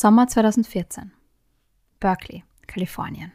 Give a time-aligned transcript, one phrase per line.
[0.00, 1.10] Sommer 2014.
[1.98, 3.32] Berkeley, Kalifornien.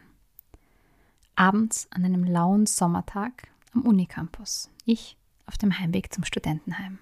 [1.36, 4.70] Abends an einem lauen Sommertag am Unicampus.
[4.86, 7.00] Ich auf dem Heimweg zum Studentenheim.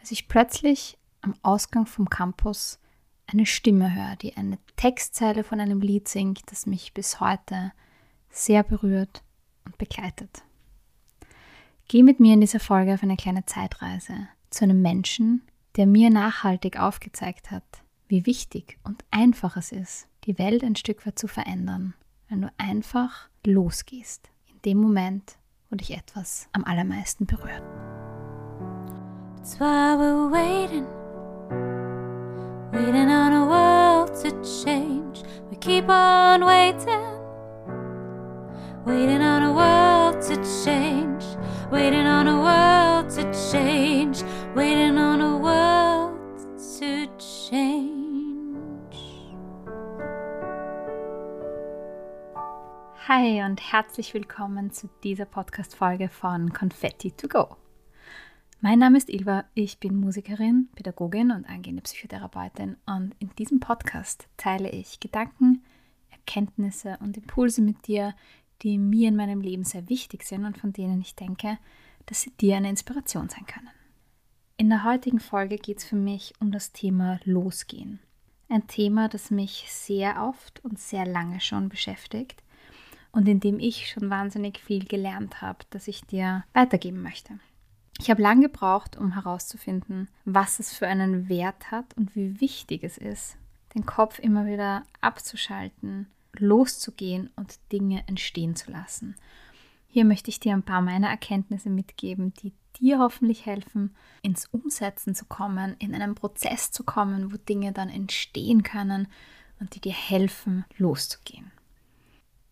[0.00, 2.80] Als ich plötzlich am Ausgang vom Campus
[3.28, 7.70] eine Stimme höre, die eine Textzeile von einem Lied singt, das mich bis heute
[8.30, 9.22] sehr berührt
[9.64, 10.42] und begleitet.
[11.86, 15.42] Geh mit mir in dieser Folge auf eine kleine Zeitreise zu einem Menschen,
[15.76, 17.79] der mir nachhaltig aufgezeigt hat,
[18.10, 21.94] wie wichtig und einfach es ist, die Welt ein Stück weit zu verändern,
[22.28, 25.38] wenn du einfach losgehst, in dem Moment,
[25.70, 27.62] wo dich etwas am allermeisten berührt.
[29.36, 30.86] That's why we're waiting,
[32.72, 34.30] waiting on a world to
[34.64, 35.22] change.
[35.50, 37.00] We keep on waiting,
[38.84, 41.24] waiting on a world to change,
[41.70, 43.79] waiting on a world to change,
[53.22, 57.54] Hi und herzlich willkommen zu dieser Podcast-Folge von Confetti to Go.
[58.62, 64.26] Mein Name ist Ilva, ich bin Musikerin, Pädagogin und angehende Psychotherapeutin und in diesem Podcast
[64.38, 65.62] teile ich Gedanken,
[66.08, 68.14] Erkenntnisse und Impulse mit dir,
[68.62, 71.58] die mir in meinem Leben sehr wichtig sind und von denen ich denke,
[72.06, 73.68] dass sie dir eine Inspiration sein können.
[74.56, 78.00] In der heutigen Folge geht es für mich um das Thema Losgehen.
[78.48, 82.42] Ein Thema, das mich sehr oft und sehr lange schon beschäftigt
[83.12, 87.38] und in dem ich schon wahnsinnig viel gelernt habe, das ich dir weitergeben möchte.
[87.98, 92.82] Ich habe lange gebraucht, um herauszufinden, was es für einen Wert hat und wie wichtig
[92.82, 93.36] es ist,
[93.74, 99.16] den Kopf immer wieder abzuschalten, loszugehen und Dinge entstehen zu lassen.
[99.86, 105.14] Hier möchte ich dir ein paar meiner Erkenntnisse mitgeben, die dir hoffentlich helfen, ins Umsetzen
[105.14, 109.08] zu kommen, in einen Prozess zu kommen, wo Dinge dann entstehen können
[109.58, 111.50] und die dir helfen, loszugehen.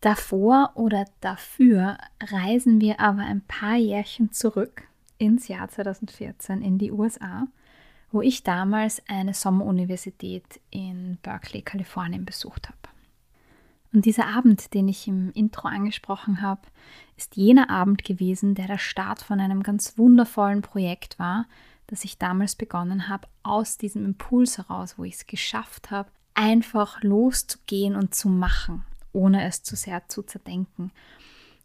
[0.01, 4.83] Davor oder dafür reisen wir aber ein paar Jährchen zurück
[5.17, 7.47] ins Jahr 2014 in die USA,
[8.09, 12.77] wo ich damals eine Sommeruniversität in Berkeley, Kalifornien besucht habe.
[13.91, 16.61] Und dieser Abend, den ich im Intro angesprochen habe,
[17.17, 21.45] ist jener Abend gewesen, der der Start von einem ganz wundervollen Projekt war,
[21.87, 27.03] das ich damals begonnen habe, aus diesem Impuls heraus, wo ich es geschafft habe, einfach
[27.03, 30.91] loszugehen und zu machen ohne es zu sehr zu zerdenken.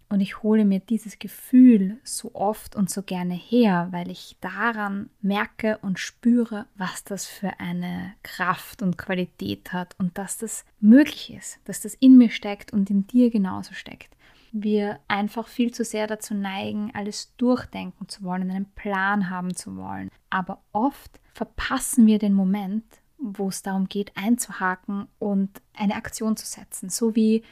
[0.08, 5.10] Und ich hole mir dieses Gefühl so oft und so gerne her, weil ich daran
[5.22, 11.32] merke und spüre, was das für eine Kraft und Qualität hat und dass das möglich
[11.32, 14.14] ist, dass das in mir steckt und in dir genauso steckt.
[14.52, 19.76] Wir einfach viel zu sehr dazu neigen, alles durchdenken zu wollen, einen Plan haben zu
[19.76, 20.10] wollen.
[20.30, 22.84] Aber oft verpassen wir den Moment,
[23.24, 26.90] wo es darum geht, einzuhaken und eine Aktion zu setzen.
[26.90, 27.42] So wie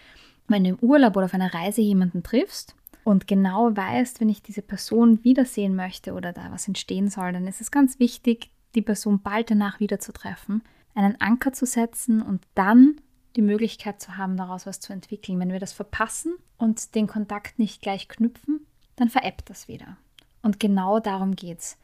[0.49, 2.75] wenn du im Urlaub oder auf einer Reise jemanden triffst
[3.05, 7.47] und genau weißt, wenn ich diese Person wiedersehen möchte oder da was entstehen soll, dann
[7.47, 10.63] ist es ganz wichtig, die Person bald danach wieder zu treffen,
[10.95, 13.01] einen Anker zu setzen und dann
[13.37, 15.41] die Möglichkeit zu haben, daraus was zu entwickeln.
[15.41, 18.67] Wenn wir das verpassen und den Kontakt nicht gleich knüpfen,
[18.97, 19.97] dann veräppt das wieder.
[20.43, 21.79] Und genau darum geht es,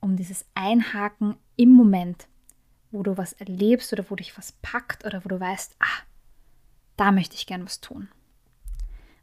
[0.00, 2.28] um dieses Einhaken im Moment,
[2.92, 6.02] wo du was erlebst oder wo dich was packt oder wo du weißt, ah,
[6.96, 8.08] da möchte ich gern was tun.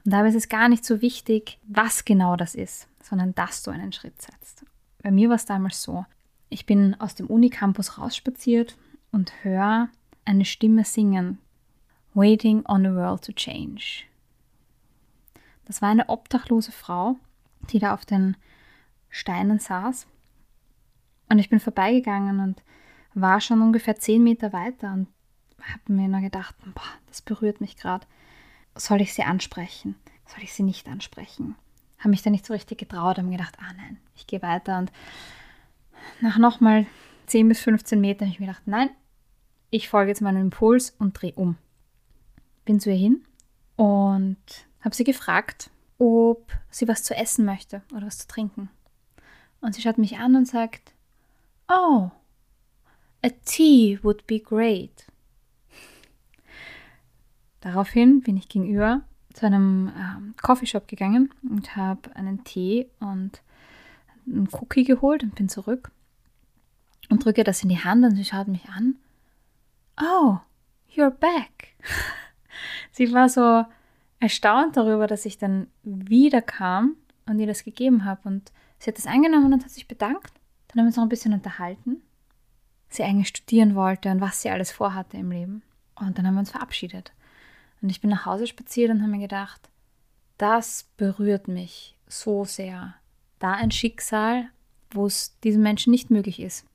[0.04, 3.72] Und dabei ist es gar nicht so wichtig, was genau das ist, sondern dass du
[3.72, 4.66] einen Schritt setzt.
[5.02, 6.06] Bei mir war es damals so,
[6.50, 8.76] ich bin aus dem Unicampus rausspaziert
[9.12, 9.90] und höre
[10.26, 11.38] eine Stimme singen,
[12.16, 14.04] Waiting on the World to Change.
[15.66, 17.18] Das war eine obdachlose Frau,
[17.70, 18.36] die da auf den
[19.10, 20.08] Steinen saß.
[21.30, 22.64] Und ich bin vorbeigegangen und
[23.22, 25.08] war schon ungefähr zehn Meter weiter und
[25.62, 28.06] habe mir nur gedacht, boah, das berührt mich gerade.
[28.76, 29.96] Soll ich sie ansprechen?
[30.26, 31.56] Soll ich sie nicht ansprechen?
[32.00, 34.78] Habe mich da nicht so richtig getraut, mir gedacht, ah nein, ich gehe weiter.
[34.78, 34.92] Und
[36.22, 36.86] nach nochmal
[37.28, 38.90] 10 bis 15 Metern habe ich mir gedacht, nein,
[39.70, 41.58] ich folge jetzt meinem Impuls und drehe um.
[42.66, 43.26] Bin zu ihr hin
[43.76, 44.38] und
[44.82, 48.70] habe sie gefragt, ob sie was zu essen möchte oder was zu trinken.
[49.62, 50.94] Und sie schaut mich an und sagt,
[51.68, 52.10] oh,
[53.22, 55.06] A tea would be great.
[57.60, 59.02] Daraufhin bin ich gegenüber
[59.34, 63.42] zu einem ähm, Coffeeshop gegangen und habe einen Tee und
[64.26, 65.92] einen Cookie geholt und bin zurück
[67.10, 68.96] und drücke das in die Hand und sie schaut mich an.
[70.02, 70.38] Oh,
[70.96, 71.76] you're back.
[72.92, 73.66] sie war so
[74.22, 76.96] erstaunt darüber, dass ich dann wieder kam
[77.26, 80.32] und ihr das gegeben habe und sie hat das angenommen und hat sich bedankt.
[80.70, 82.02] Dann haben wir uns noch ein bisschen unterhalten
[82.90, 85.62] sie eigentlich studieren wollte und was sie alles vorhatte im Leben.
[85.96, 87.12] Und dann haben wir uns verabschiedet.
[87.82, 89.70] Und ich bin nach Hause spaziert und habe mir gedacht,
[90.38, 92.96] das berührt mich so sehr.
[93.40, 94.50] Da ein Schicksal,
[94.92, 96.66] wo es diesen Menschen nicht möglich ist,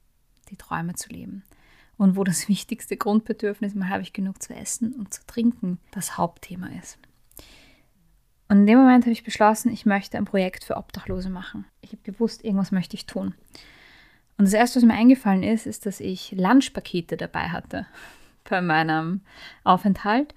[0.50, 1.42] die Träume zu leben.
[1.96, 6.16] Und wo das wichtigste Grundbedürfnis, mal habe ich genug zu essen und zu trinken, das
[6.16, 6.98] Hauptthema ist.
[8.48, 11.64] Und in dem Moment habe ich beschlossen, ich möchte ein Projekt für Obdachlose machen.
[11.80, 13.34] Ich habe gewusst, irgendwas möchte ich tun.
[14.36, 17.86] Und das erste, was mir eingefallen ist, ist, dass ich Lunchpakete dabei hatte
[18.48, 19.20] bei meinem
[19.62, 20.34] Aufenthalt.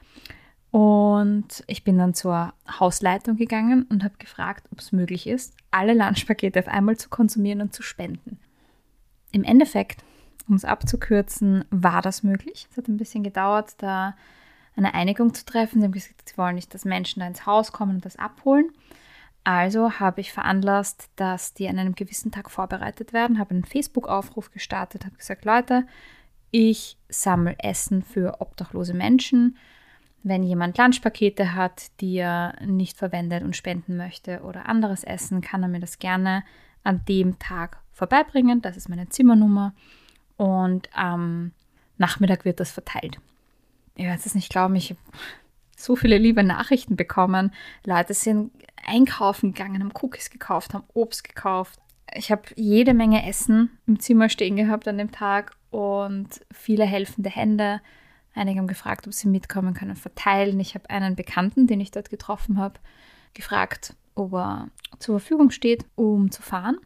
[0.69, 5.93] Und ich bin dann zur Hausleitung gegangen und habe gefragt, ob es möglich ist, alle
[5.93, 8.37] Lunchpakete auf einmal zu konsumieren und zu spenden.
[9.31, 10.03] Im Endeffekt,
[10.47, 12.67] um es abzukürzen, war das möglich.
[12.69, 14.15] Es hat ein bisschen gedauert, da
[14.75, 15.79] eine Einigung zu treffen.
[15.79, 18.69] Sie haben gesagt, sie wollen nicht, dass Menschen da ins Haus kommen und das abholen.
[19.47, 24.51] Also habe ich veranlasst, dass die an einem gewissen Tag vorbereitet werden, habe einen Facebook-Aufruf
[24.51, 25.87] gestartet, habe gesagt, Leute,
[26.51, 29.55] ich sammle Essen für obdachlose Menschen.
[30.21, 35.63] Wenn jemand Lunchpakete hat, die er nicht verwendet und spenden möchte oder anderes Essen, kann
[35.63, 36.43] er mir das gerne
[36.83, 38.61] an dem Tag vorbeibringen.
[38.61, 39.73] Das ist meine Zimmernummer.
[40.35, 41.53] Und am
[41.97, 43.21] Nachmittag wird das verteilt.
[43.95, 44.93] Ich werde es nicht glauben, ich
[45.77, 47.53] so viele liebe Nachrichten bekommen.
[47.85, 48.51] Leute sind
[48.85, 51.79] einkaufen gegangen, haben Cookies gekauft, haben Obst gekauft.
[52.13, 57.29] Ich habe jede Menge Essen im Zimmer stehen gehabt an dem Tag und viele helfende
[57.29, 57.81] Hände.
[58.33, 60.59] Einige haben gefragt, ob sie mitkommen können, verteilen.
[60.59, 62.79] Ich habe einen Bekannten, den ich dort getroffen habe,
[63.33, 64.69] gefragt, ob er
[64.99, 66.77] zur Verfügung steht, um zu fahren.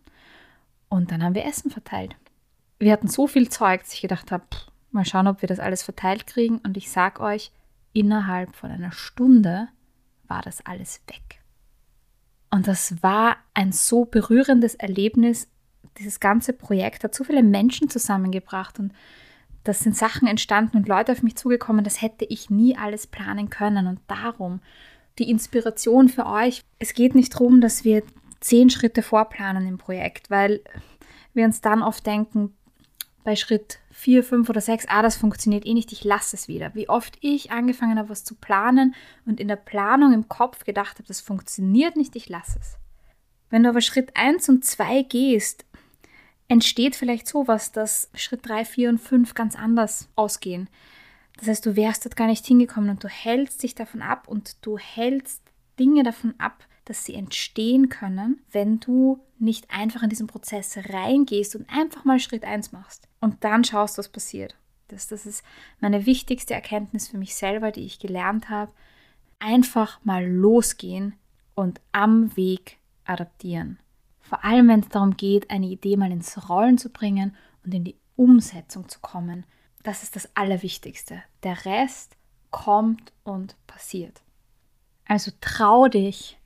[0.89, 2.15] Und dann haben wir Essen verteilt.
[2.79, 4.43] Wir hatten so viel Zeug, dass ich gedacht habe,
[4.91, 6.57] mal schauen, ob wir das alles verteilt kriegen.
[6.57, 7.51] Und ich sag euch,
[7.93, 9.67] innerhalb von einer Stunde
[10.27, 11.41] war das alles weg.
[12.49, 15.49] Und das war ein so berührendes Erlebnis.
[15.97, 18.93] Dieses ganze Projekt hat so viele Menschen zusammengebracht und
[19.63, 23.49] das sind Sachen entstanden und Leute auf mich zugekommen, das hätte ich nie alles planen
[23.49, 23.87] können.
[23.87, 24.59] Und darum
[25.19, 26.63] die Inspiration für euch.
[26.79, 28.03] Es geht nicht darum, dass wir
[28.39, 30.61] zehn Schritte vorplanen im Projekt, weil
[31.33, 32.55] wir uns dann oft denken,
[33.23, 36.73] bei Schritt vier, fünf oder sechs, ah, das funktioniert eh nicht, ich lasse es wieder.
[36.73, 38.95] Wie oft ich angefangen habe, was zu planen
[39.25, 42.77] und in der Planung im Kopf gedacht habe, das funktioniert nicht, ich lasse es.
[43.49, 45.65] Wenn du aber Schritt eins und zwei gehst,
[46.47, 50.69] entsteht vielleicht sowas, dass Schritt drei, vier und fünf ganz anders ausgehen.
[51.37, 54.65] Das heißt, du wärst dort gar nicht hingekommen und du hältst dich davon ab und
[54.65, 55.41] du hältst
[55.79, 61.55] Dinge davon ab, dass sie entstehen können, wenn du nicht einfach in diesen Prozess reingehst
[61.55, 64.55] und einfach mal Schritt 1 machst und dann schaust, was passiert.
[64.87, 65.43] Das, das ist
[65.79, 68.71] meine wichtigste Erkenntnis für mich selber, die ich gelernt habe.
[69.39, 71.15] Einfach mal losgehen
[71.55, 73.79] und am Weg adaptieren.
[74.19, 77.35] Vor allem, wenn es darum geht, eine Idee mal ins Rollen zu bringen
[77.65, 79.45] und in die Umsetzung zu kommen.
[79.83, 81.23] Das ist das Allerwichtigste.
[81.43, 82.15] Der Rest
[82.51, 84.21] kommt und passiert.
[85.07, 86.37] Also trau dich,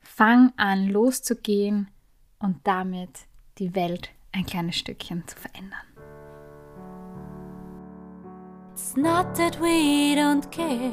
[0.00, 1.88] fang an loszugehen
[2.42, 3.26] und damit
[3.58, 5.78] die Welt ein kleines Stückchen zu verändern.
[8.72, 10.90] It's not that we don't care,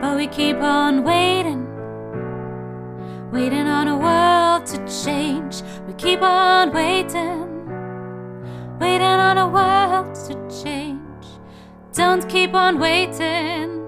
[0.00, 1.66] but we keep on waiting,
[3.32, 5.62] waiting on a world to change.
[5.86, 7.46] We keep on waiting,
[8.78, 11.00] waiting on a world to change.
[11.94, 13.83] Don't keep on waiting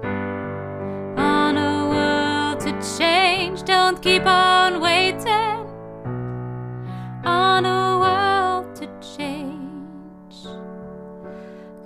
[3.97, 5.67] Don't keep on waiting
[7.25, 10.45] on a world to change.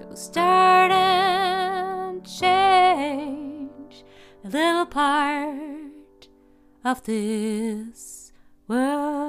[0.00, 4.04] Go start and change
[4.44, 6.28] a little part
[6.84, 8.32] of this
[8.66, 9.20] world.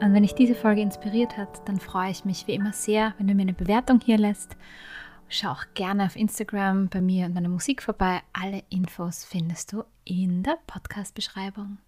[0.00, 3.26] Und wenn dich diese Folge inspiriert hat, dann freue ich mich wie immer sehr, wenn
[3.26, 4.56] du mir eine Bewertung hier lässt.
[5.28, 8.22] Schau auch gerne auf Instagram bei mir und meiner Musik vorbei.
[8.32, 11.78] Alle Infos findest du in der Podcast-Beschreibung.